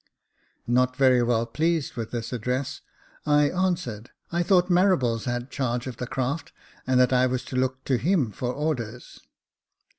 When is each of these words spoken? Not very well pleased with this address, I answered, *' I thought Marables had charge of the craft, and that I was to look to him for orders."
Not 0.65 0.95
very 0.95 1.21
well 1.21 1.45
pleased 1.45 1.93
with 1.95 2.09
this 2.09 2.33
address, 2.33 2.81
I 3.23 3.51
answered, 3.51 4.09
*' 4.21 4.31
I 4.31 4.41
thought 4.41 4.67
Marables 4.67 5.25
had 5.25 5.51
charge 5.51 5.85
of 5.85 5.97
the 5.97 6.07
craft, 6.07 6.51
and 6.87 6.99
that 6.99 7.13
I 7.13 7.27
was 7.27 7.43
to 7.45 7.55
look 7.55 7.83
to 7.83 7.97
him 7.99 8.31
for 8.31 8.51
orders." 8.51 9.19